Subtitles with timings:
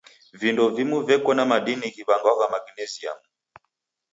[0.41, 3.25] Vindo vingi veko na madini ghiw'angwagha magnesiamu.